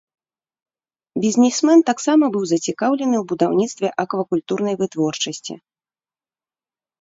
[1.25, 5.53] Бізнесмен таксама быў зацікаўлены ў будаўніцтве аквакультурнай вытворчасці.